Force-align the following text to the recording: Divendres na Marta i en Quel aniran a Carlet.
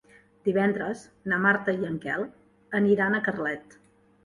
Divendres 0.47 1.03
na 1.33 1.39
Marta 1.43 1.77
i 1.83 1.87
en 1.91 2.01
Quel 2.07 2.27
aniran 2.83 3.21
a 3.21 3.23
Carlet. 3.31 3.81